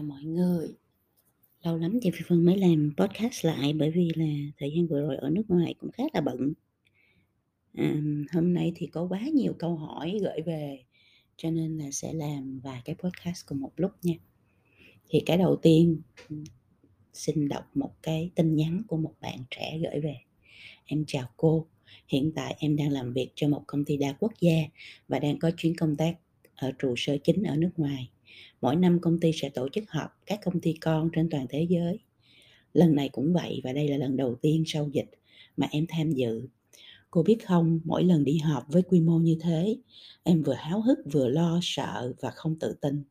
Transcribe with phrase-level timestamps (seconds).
[0.00, 0.68] chào mọi người.
[1.62, 5.00] Lâu lắm chị Phi Vân mới làm podcast lại bởi vì là thời gian vừa
[5.00, 6.52] rồi ở nước ngoài cũng khá là bận.
[7.74, 7.94] À,
[8.32, 10.84] hôm nay thì có quá nhiều câu hỏi gửi về
[11.36, 14.14] cho nên là sẽ làm vài cái podcast cùng một lúc nha.
[15.08, 16.00] Thì cái đầu tiên
[17.12, 20.16] xin đọc một cái tin nhắn của một bạn trẻ gửi về.
[20.84, 21.66] Em chào cô,
[22.08, 24.56] hiện tại em đang làm việc cho một công ty đa quốc gia
[25.08, 26.16] và đang có chuyến công tác
[26.56, 28.10] ở trụ sở chính ở nước ngoài
[28.60, 31.66] Mỗi năm công ty sẽ tổ chức họp các công ty con trên toàn thế
[31.70, 31.98] giới.
[32.72, 35.10] Lần này cũng vậy và đây là lần đầu tiên sau dịch
[35.56, 36.42] mà em tham dự.
[37.10, 39.76] Cô biết không, mỗi lần đi họp với quy mô như thế,
[40.22, 43.02] em vừa háo hức vừa lo sợ và không tự tin.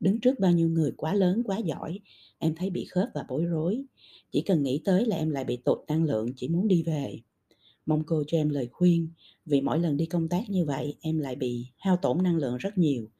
[0.00, 2.00] Đứng trước bao nhiêu người quá lớn quá giỏi,
[2.38, 3.82] em thấy bị khớp và bối rối.
[4.30, 7.20] Chỉ cần nghĩ tới là em lại bị tụt năng lượng chỉ muốn đi về.
[7.86, 9.08] Mong cô cho em lời khuyên,
[9.46, 12.56] vì mỗi lần đi công tác như vậy em lại bị hao tổn năng lượng
[12.56, 13.10] rất nhiều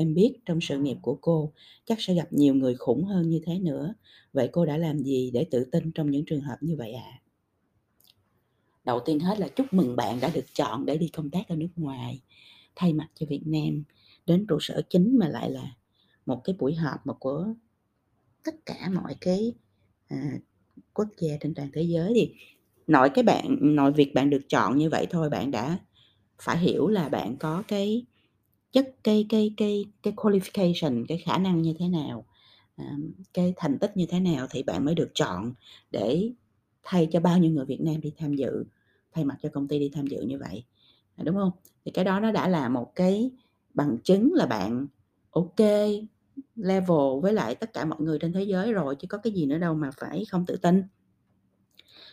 [0.00, 1.52] Em biết trong sự nghiệp của cô
[1.84, 3.94] chắc sẽ gặp nhiều người khủng hơn như thế nữa.
[4.32, 7.02] Vậy cô đã làm gì để tự tin trong những trường hợp như vậy ạ?
[7.04, 7.20] À?
[8.84, 11.56] Đầu tiên hết là chúc mừng bạn đã được chọn để đi công tác ở
[11.56, 12.20] nước ngoài.
[12.76, 13.82] Thay mặt cho Việt Nam
[14.26, 15.74] đến trụ sở chính mà lại là
[16.26, 17.54] một cái buổi họp mà của
[18.44, 19.54] tất cả mọi cái
[20.08, 20.38] à,
[20.94, 22.34] quốc gia trên toàn thế giới thì
[22.86, 25.78] nội cái bạn nội việc bạn được chọn như vậy thôi bạn đã
[26.42, 28.06] phải hiểu là bạn có cái
[28.72, 32.24] chất cái cái cái cái qualification, cái khả năng như thế nào,
[33.34, 35.52] cái thành tích như thế nào thì bạn mới được chọn
[35.90, 36.32] để
[36.82, 38.64] thay cho bao nhiêu người Việt Nam đi tham dự,
[39.12, 40.64] thay mặt cho công ty đi tham dự như vậy,
[41.16, 41.50] à, đúng không
[41.84, 43.30] Thì cái đó nó đã là một cái
[43.74, 44.86] bằng chứng là bạn
[45.30, 45.60] ok
[46.56, 49.46] level với lại tất cả mọi người trên thế giới rồi, chứ có cái gì
[49.46, 50.82] nữa đâu mà phải không tự tin.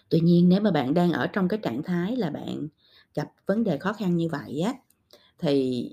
[0.09, 2.67] Tuy nhiên nếu mà bạn đang ở trong cái trạng thái là bạn
[3.15, 4.73] gặp vấn đề khó khăn như vậy á,
[5.39, 5.89] thì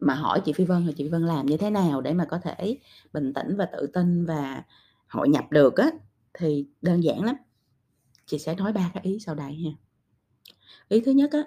[0.00, 2.24] mà hỏi chị Phi Vân là chị Phi Vân làm như thế nào để mà
[2.24, 2.78] có thể
[3.12, 4.64] bình tĩnh và tự tin và
[5.08, 5.90] hội nhập được á
[6.34, 7.36] thì đơn giản lắm.
[8.26, 9.70] Chị sẽ nói ba cái ý sau đây nha.
[10.88, 11.42] Ý thứ nhất á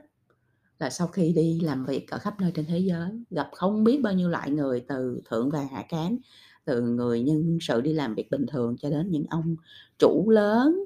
[0.80, 4.00] là sau khi đi làm việc ở khắp nơi trên thế giới, gặp không biết
[4.04, 6.18] bao nhiêu loại người từ thượng và hạ cán
[6.66, 9.56] từ người nhân sự đi làm việc bình thường cho đến những ông
[10.00, 10.86] chủ lớn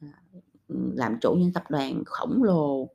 [0.00, 0.08] à,
[0.68, 2.88] làm chủ những tập đoàn khổng lồ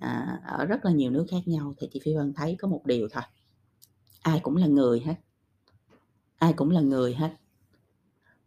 [0.00, 2.86] à, ở rất là nhiều nước khác nhau thì chị Phi Vân thấy có một
[2.86, 3.22] điều thôi
[4.22, 5.14] ai cũng là người hết.
[6.38, 7.30] Ai cũng là người hết.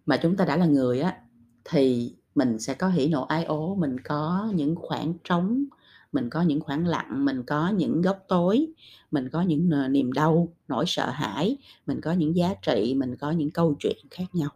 [0.06, 1.18] Mà chúng ta đã là người á,
[1.64, 5.64] thì mình sẽ có hỉ nộ ái ố, mình có những khoảng trống,
[6.12, 8.68] mình có những khoảng lặng, mình có những góc tối,
[9.12, 13.32] mình có những niềm đau, nỗi sợ hãi, mình có những giá trị, mình có
[13.32, 14.50] những câu chuyện khác nhau.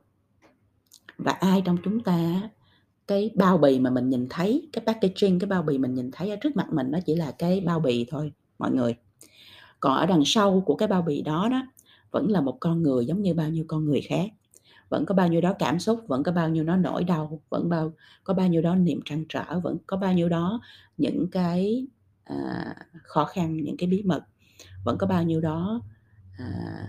[1.17, 2.49] Và ai trong chúng ta
[3.07, 6.29] cái bao bì mà mình nhìn thấy, cái packaging, cái bao bì mình nhìn thấy
[6.29, 8.95] ở trước mặt mình nó chỉ là cái bao bì thôi, mọi người
[9.79, 11.61] còn ở đằng sau của cái bao bì đó đó
[12.11, 14.29] vẫn là một con người giống như bao nhiêu con người khác.
[14.89, 17.69] Vẫn có bao nhiêu đó cảm xúc vẫn có bao nhiêu đó nỗi đau vẫn
[17.69, 17.93] bao
[18.23, 20.61] có bao nhiêu đó niềm trăn trở vẫn có bao nhiêu đó
[20.97, 21.87] những cái
[22.23, 24.23] à, khó khăn những cái bí mật.
[24.85, 25.81] Vẫn có bao nhiêu đó
[26.37, 26.87] à,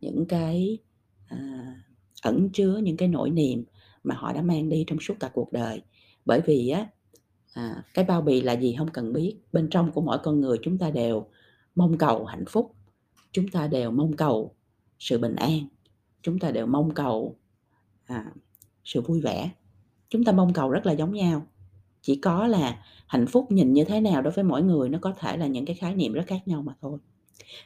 [0.00, 0.78] những cái
[1.28, 1.38] à,
[2.22, 3.64] ẩn chứa những cái nỗi niềm
[4.04, 5.82] mà họ đã mang đi trong suốt cả cuộc đời.
[6.24, 6.86] Bởi vì á
[7.54, 9.36] à, cái bao bì là gì không cần biết.
[9.52, 11.26] Bên trong của mỗi con người chúng ta đều
[11.74, 12.74] mong cầu hạnh phúc.
[13.32, 14.54] Chúng ta đều mong cầu
[14.98, 15.66] sự bình an.
[16.22, 17.36] Chúng ta đều mong cầu
[18.06, 18.32] à,
[18.84, 19.50] sự vui vẻ.
[20.08, 21.46] Chúng ta mong cầu rất là giống nhau.
[22.02, 25.12] Chỉ có là hạnh phúc nhìn như thế nào đối với mỗi người nó có
[25.18, 26.98] thể là những cái khái niệm rất khác nhau mà thôi.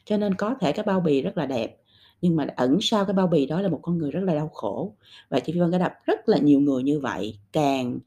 [0.05, 1.77] Cho nên có thể cái bao bì rất là đẹp
[2.23, 4.49] nhưng mà ẩn sau cái bao bì đó là một con người rất là đau
[4.49, 4.97] khổ.
[5.29, 7.99] Và chị Phi Vân đã đập rất là nhiều người như vậy càng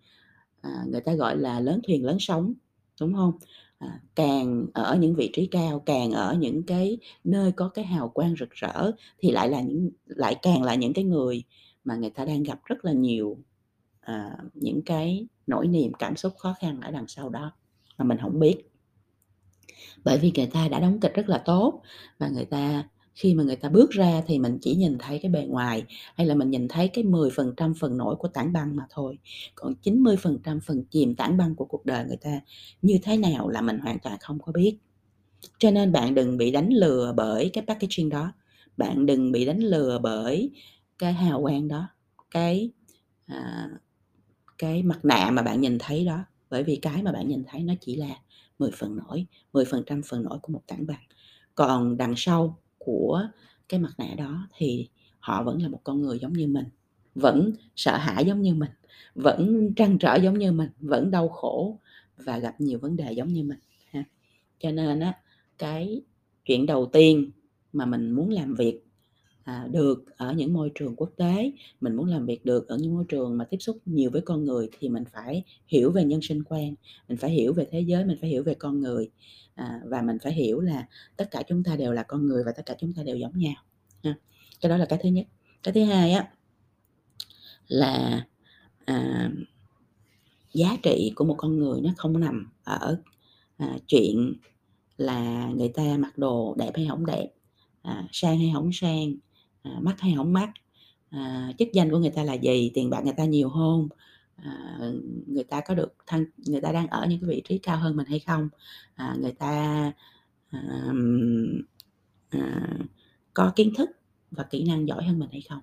[0.62, 2.54] à, người ta gọi là lớn thuyền lớn sóng
[3.02, 3.34] đúng không?
[3.80, 8.10] À, càng ở những vị trí cao càng ở những cái nơi có cái hào
[8.10, 11.44] quang rực rỡ thì lại là những lại càng là những cái người
[11.84, 13.38] mà người ta đang gặp rất là nhiều
[14.02, 17.52] à, những cái nỗi niềm cảm xúc khó khăn ở đằng sau đó
[17.98, 18.58] mà mình không biết.
[20.04, 21.82] Bởi vì người ta đã đóng kịch rất là tốt
[22.18, 22.84] và người ta
[23.20, 25.84] khi mà người ta bước ra thì mình chỉ nhìn thấy cái bề ngoài
[26.16, 29.18] hay là mình nhìn thấy cái 10% phần nổi của tảng băng mà thôi.
[29.56, 32.42] Còn 90% phần chìm tảng băng của cuộc đời người ta
[32.82, 34.78] như thế nào là mình hoàn toàn không có biết.
[35.58, 38.34] Cho nên bạn đừng bị đánh lừa bởi cái packaging đó.
[38.78, 40.52] Bạn đừng bị đánh lừa bởi
[41.00, 41.88] cái hào quang đó
[42.32, 42.72] cái
[43.26, 43.70] à,
[44.58, 46.20] cái mặt nạ mà bạn nhìn thấy đó.
[46.50, 48.16] Bởi vì cái mà bạn nhìn thấy nó chỉ là
[48.60, 51.04] 10 phần nổi 10% phần nổi của một tảng băng.
[51.56, 52.58] Còn đằng sau
[52.90, 53.28] của
[53.70, 54.90] cái mặt nạ đó thì
[55.20, 56.66] họ vẫn là một con người giống như mình,
[57.16, 58.72] vẫn sợ hãi giống như mình,
[59.16, 61.80] vẫn trăn trở giống như mình, vẫn đau khổ
[62.18, 63.60] và gặp nhiều vấn đề giống như mình,
[63.92, 64.04] ha.
[64.60, 65.14] Cho nên á,
[65.58, 66.02] cái
[66.46, 67.32] chuyện đầu tiên
[67.74, 68.82] mà mình muốn làm việc
[69.50, 71.52] à, được ở những môi trường quốc tế,
[71.82, 74.46] mình muốn làm việc được ở những môi trường mà tiếp xúc nhiều với con
[74.46, 76.76] người thì mình phải hiểu về nhân sinh quan,
[77.08, 79.10] mình phải hiểu về thế giới, mình phải hiểu về con người,
[79.56, 80.88] à, và mình phải hiểu là
[81.18, 83.38] tất cả chúng ta đều là con người và tất cả chúng ta đều giống
[83.40, 83.54] nhau
[84.04, 84.16] ha.
[84.62, 85.26] Cái đó là cái thứ nhất.
[85.64, 86.30] Cái thứ hai á
[87.68, 88.26] là,
[88.86, 89.32] à,
[90.54, 93.02] giá trị của một con người nó không nằm ở,
[93.58, 94.34] à, chuyện
[94.98, 97.30] là người ta mặc đồ đẹp hay không đẹp,
[97.82, 99.14] à, sang hay không sang,
[99.64, 100.52] à, mắc hay không mắc,
[101.10, 103.88] à, chức danh của người ta là gì, tiền bạc người ta nhiều hơn
[104.44, 104.80] à,
[105.28, 107.96] người ta có được thăng người ta đang ở những cái vị trí cao hơn
[107.98, 108.50] mình hay không,
[108.96, 109.92] à, người ta,
[110.50, 110.62] à,
[112.30, 112.70] à,
[113.34, 113.90] có kiến thức
[114.32, 115.62] và kỹ năng giỏi hơn mình hay không.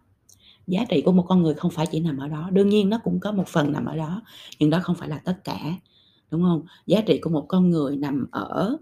[0.67, 2.99] Giá trị của một con người không phải chỉ nằm ở đó, đương nhiên nó
[3.05, 4.23] cũng có một phần nằm ở đó,
[4.59, 5.59] nhưng đó không phải là tất cả,
[6.31, 6.67] đúng không?
[6.87, 8.77] Giá trị của một con người nằm ở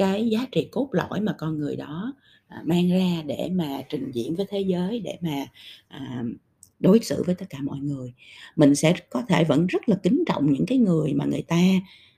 [0.00, 2.14] cái giá trị cốt lõi mà con người đó,
[2.48, 5.46] à, mang ra để mà trình diễn với thế giới, để mà,
[5.88, 6.24] à,
[6.78, 8.12] đối xử với tất cả mọi người.
[8.56, 11.60] Mình sẽ có thể vẫn rất là kính trọng những cái người mà người ta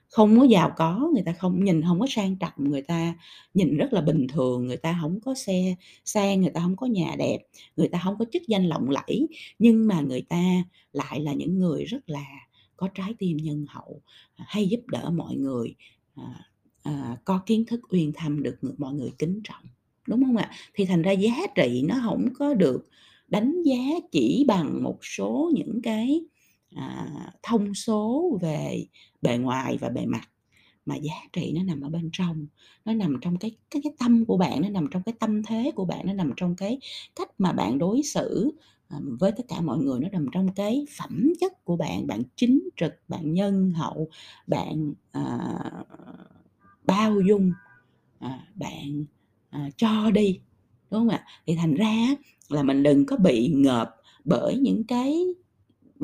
[0.09, 3.15] không có giàu có, người ta không nhìn không có sang trọng, người ta
[3.55, 5.75] nhìn rất là bình thường, người ta không có xe
[6.05, 7.39] sang, người ta không có nhà đẹp,
[7.77, 9.27] người ta không có chức danh lộng lẫy,
[9.59, 10.43] nhưng mà người ta
[10.93, 12.25] lại là những người rất là
[12.77, 14.03] có trái tim nhân hậu,
[14.37, 15.75] à, hay giúp đỡ mọi người,
[16.15, 16.52] à,
[16.83, 19.65] à, có kiến thức uyên thâm được người mọi người kính trọng,
[20.09, 20.51] đúng không ạ?
[20.75, 22.89] Thì thành ra giá trị nó không có được
[23.29, 23.79] đánh giá
[24.13, 26.21] chỉ bằng một số những cái,
[26.77, 27.09] à,
[27.43, 28.87] thông số về
[29.23, 30.29] bề ngoài và bề mặt,
[30.87, 32.47] mà giá trị nó nằm ở bên trong,
[32.85, 35.73] nó nằm trong cái cái cái tâm của bạn, nó nằm trong cái tâm thế
[35.75, 36.79] của bạn, nó nằm trong cái
[37.17, 38.53] cách mà bạn đối xử,
[38.89, 42.23] à, với tất cả mọi người, nó nằm trong cái phẩm chất của bạn, bạn
[42.37, 44.09] chính trực, bạn nhân hậu,
[44.47, 45.49] bạn, à,
[46.85, 47.53] bao dung,
[48.19, 49.05] à, bạn,
[49.51, 50.41] à, cho đi,
[50.91, 51.25] đúng không ạ?
[51.47, 51.97] Thì thành ra
[52.49, 55.25] là mình đừng có bị ngợp bởi những cái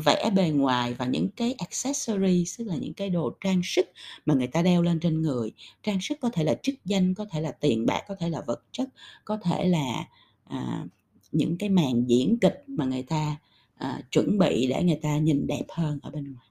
[0.04, 3.86] vẽ bề ngoài và những cái accessory tức là những cái đồ trang sức
[4.26, 5.52] mà người ta đeo lên trên người.
[5.82, 8.40] Trang sức có thể là chức danh, có thể là tiền bạc, có thể là
[8.46, 8.88] vật chất,
[9.24, 10.08] có thể là,
[10.44, 10.84] à,
[11.32, 13.36] những cái màn diễn kịch mà người ta,
[13.76, 16.46] à, chuẩn bị để người ta nhìn đẹp hơn ở bên ngoài.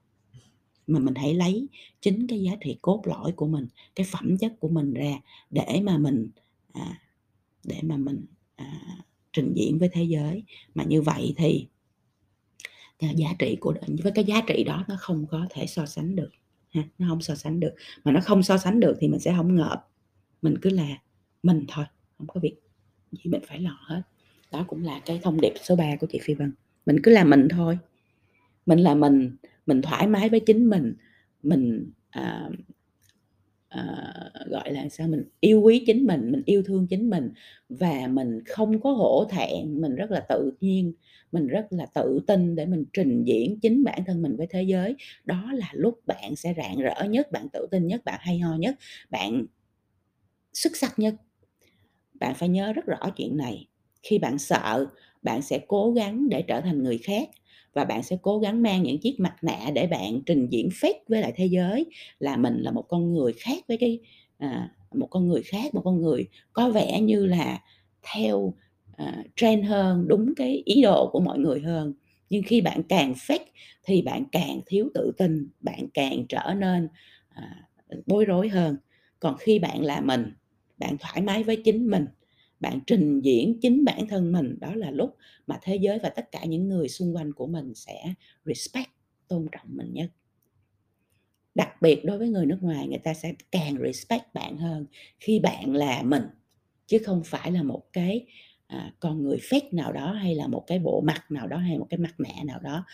[0.88, 1.68] Mà mình hãy lấy
[2.00, 5.20] chính cái giá trị cốt lõi của mình, cái phẩm chất của mình ra
[5.50, 6.30] để mà mình,
[6.72, 7.00] à,
[7.64, 8.26] để mà mình,
[8.56, 8.80] à,
[9.32, 10.42] trình diễn với thế giới.
[10.74, 11.66] Mà như vậy thì
[12.98, 16.16] cái giá trị của với cái giá trị đó nó không có thể so sánh
[16.16, 16.30] được
[16.70, 17.74] ha, nó không so sánh được,
[18.04, 19.88] mà nó không so sánh được thì mình sẽ không ngợp,
[20.42, 20.88] mình cứ là
[21.42, 21.84] mình thôi,
[22.18, 22.54] không có việc
[23.12, 24.02] gì mình phải lo hết.
[24.52, 26.52] Đó cũng là cái thông điệp số 3 của chị Phi Vân,
[26.86, 27.78] mình cứ là mình thôi,
[28.68, 29.36] mình là mình,
[29.66, 30.94] mình thoải mái với chính mình,
[31.42, 32.50] mình, à,
[33.68, 34.12] à,
[34.46, 37.30] gọi là sao, mình yêu quý chính mình, mình yêu thương chính mình
[37.68, 40.92] và mình không có hổ thẹn, mình rất là tự nhiên,
[41.32, 44.62] mình rất là tự tin để mình trình diễn chính bản thân mình với thế
[44.62, 44.96] giới.
[45.24, 48.56] Đó là lúc bạn sẽ rạng rỡ nhất, bạn tự tin nhất, bạn hay ho
[48.56, 48.76] nhất,
[49.10, 49.46] bạn
[50.52, 51.14] xuất sắc nhất.
[52.20, 53.66] Bạn phải nhớ rất rõ chuyện này,
[54.02, 54.86] khi bạn sợ,
[55.22, 57.28] bạn sẽ cố gắng để trở thành người khác
[57.78, 60.98] và bạn sẽ cố gắng mang những chiếc mặt nạ để bạn trình diễn fake
[61.08, 61.86] với lại thế giới
[62.18, 63.98] là mình là một con người khác với cái,
[64.38, 67.60] à, một con người khác, một con người có vẻ như là
[68.14, 68.54] theo,
[68.96, 71.94] à, trend hơn, đúng cái ý đồ của mọi người hơn.
[72.30, 73.44] Nhưng khi bạn càng fake
[73.84, 76.88] thì bạn càng thiếu tự tin, bạn càng trở nên,
[77.28, 77.68] à,
[78.06, 78.76] bối rối hơn.
[79.20, 80.32] Còn khi bạn là mình,
[80.78, 82.06] bạn thoải mái với chính mình,
[82.60, 86.32] bạn trình diễn chính bản thân mình, đó là lúc mà thế giới và tất
[86.32, 88.90] cả những người xung quanh của mình sẽ respect,
[89.28, 90.10] tôn trọng mình nhất.
[91.54, 94.86] Đặc biệt đối với người nước ngoài, người ta sẽ càng respect bạn hơn
[95.20, 96.22] khi bạn là mình,
[96.86, 98.26] chứ không phải là một cái,
[98.66, 101.78] à, con người fake nào đó, hay là một cái bộ mặt nào đó, hay
[101.78, 102.84] một cái mặt nạ nào đó.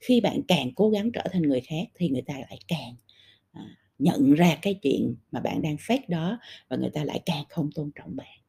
[0.00, 2.94] Khi bạn càng cố gắng trở thành người khác thì người ta lại càng,
[3.52, 3.62] à,
[3.98, 6.38] nhận ra cái chuyện mà bạn đang fake đó
[6.68, 8.43] và người ta lại càng không tôn trọng bạn.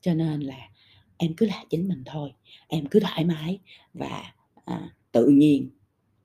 [0.00, 0.68] Cho nên là
[1.16, 2.30] em cứ là chính mình thôi,
[2.68, 3.58] em cứ thoải mái
[3.94, 4.32] và,
[4.64, 5.70] à, tự nhiên,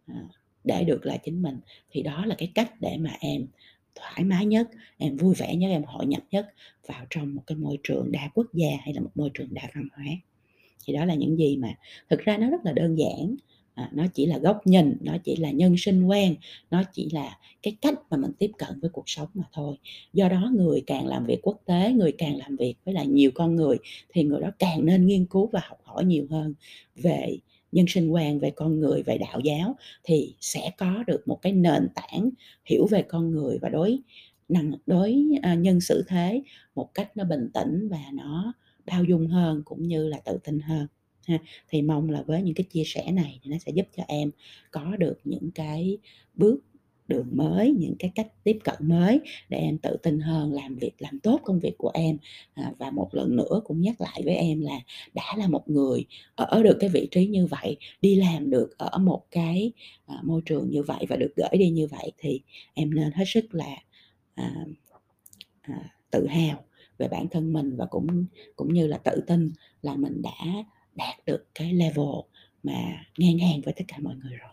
[0.08, 0.16] à,
[0.64, 1.60] để được là chính mình,
[1.92, 3.48] thì đó là cái cách để mà em
[3.96, 6.54] thoải mái nhất, em vui vẻ nhất, em hội nhập nhất
[6.88, 9.62] vào trong một cái môi trường đa quốc gia hay là một môi trường đa
[9.76, 10.06] văn hóa.
[10.86, 11.76] Thì đó là những gì mà
[12.10, 13.36] thực ra nó rất là đơn giản,
[13.76, 16.36] à, nó chỉ là góc nhìn, nó chỉ là nhân sinh quan,
[16.72, 19.76] nó chỉ là cái cách mà mình tiếp cận với cuộc sống mà thôi.
[20.14, 23.32] Do đó người càng làm việc quốc tế, người càng làm việc với lại nhiều
[23.36, 23.78] con người
[24.14, 26.54] thì người đó càng nên nghiên cứu và học hỏi nhiều hơn
[26.96, 27.38] về
[27.72, 31.54] nhân sinh quan, về con người, về đạo giáo thì sẽ có được một cái
[31.54, 32.30] nền tảng
[32.66, 34.00] hiểu về con người và đối
[34.50, 36.44] năng đối, à, nhân xử thế
[36.76, 38.54] một cách nó bình tĩnh và nó
[38.86, 40.88] bao dung hơn cũng như là tự tin hơn
[41.28, 41.38] ha.
[41.70, 44.32] Thì mong là với những cái chia sẻ này thì nó sẽ giúp cho em
[44.72, 45.98] có được những cái
[46.36, 46.60] bước
[47.08, 50.92] đường mới, những cái cách tiếp cận mới để em tự tin hơn làm việc
[51.00, 52.18] làm tốt công việc của em.
[52.54, 54.80] À, và một lần nữa cũng nhắc lại với em là
[55.14, 58.98] đã là một người ở được cái vị trí như vậy, đi làm được ở
[59.00, 59.72] một cái,
[60.06, 62.42] à, môi trường như vậy và được gửi đi như vậy thì
[62.74, 63.76] em nên hết sức là,
[64.36, 64.66] à,
[65.62, 66.64] à, tự hào
[66.98, 68.26] về bản thân mình và cũng
[68.56, 69.52] cũng như là tự tin
[69.82, 70.64] là mình đã
[70.96, 72.06] đạt được cái level
[72.64, 74.53] mà ngang hàng với tất cả mọi người rồi.